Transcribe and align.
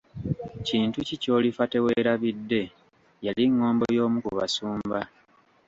Kintu 0.67 0.97
ki 1.07 1.15
kyolifa 1.21 1.63
teweerabidde 1.71 2.61
yali 3.25 3.43
ngombo 3.55 3.83
y'omu 3.95 4.17
ku 4.25 4.31
basumba. 4.39 4.99